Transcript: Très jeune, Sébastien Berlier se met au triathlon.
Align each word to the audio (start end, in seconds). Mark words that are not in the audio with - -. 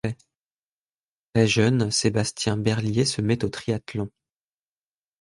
Très 1.31 1.45
jeune, 1.47 1.91
Sébastien 1.91 2.57
Berlier 2.57 3.05
se 3.05 3.21
met 3.21 3.45
au 3.45 3.49
triathlon. 3.49 4.09